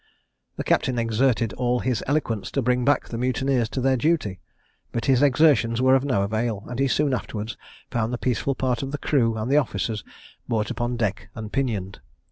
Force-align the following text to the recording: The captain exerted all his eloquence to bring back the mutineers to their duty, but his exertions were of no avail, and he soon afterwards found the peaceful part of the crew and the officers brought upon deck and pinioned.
The 0.55 0.63
captain 0.63 0.97
exerted 0.97 1.53
all 1.53 1.77
his 1.81 2.03
eloquence 2.07 2.49
to 2.53 2.63
bring 2.63 2.83
back 2.83 3.09
the 3.09 3.19
mutineers 3.19 3.69
to 3.69 3.81
their 3.81 3.97
duty, 3.97 4.39
but 4.91 5.05
his 5.05 5.21
exertions 5.21 5.79
were 5.79 5.93
of 5.93 6.03
no 6.03 6.23
avail, 6.23 6.65
and 6.67 6.79
he 6.79 6.87
soon 6.87 7.13
afterwards 7.13 7.55
found 7.91 8.11
the 8.11 8.17
peaceful 8.17 8.55
part 8.55 8.81
of 8.81 8.91
the 8.91 8.97
crew 8.97 9.37
and 9.37 9.51
the 9.51 9.57
officers 9.57 10.03
brought 10.49 10.71
upon 10.71 10.97
deck 10.97 11.29
and 11.35 11.51
pinioned. 11.53 11.99